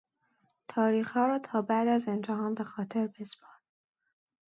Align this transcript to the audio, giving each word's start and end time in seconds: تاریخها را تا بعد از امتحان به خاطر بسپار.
تاریخها 0.67 1.27
را 1.27 1.39
تا 1.39 1.61
بعد 1.61 1.87
از 1.87 2.07
امتحان 2.07 2.53
به 2.55 2.63
خاطر 2.63 3.07
بسپار. 3.07 3.55